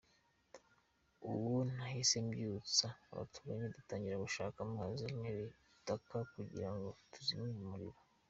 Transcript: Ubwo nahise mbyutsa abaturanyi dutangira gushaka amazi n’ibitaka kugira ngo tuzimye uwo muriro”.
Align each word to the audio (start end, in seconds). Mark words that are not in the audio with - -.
Ubwo 1.27 1.57
nahise 1.75 2.17
mbyutsa 2.27 2.87
abaturanyi 3.11 3.67
dutangira 3.75 4.23
gushaka 4.25 4.57
amazi 4.67 5.05
n’ibitaka 5.19 6.17
kugira 6.33 6.69
ngo 6.75 6.89
tuzimye 7.11 7.43
uwo 7.51 7.63
muriro”. 7.71 7.99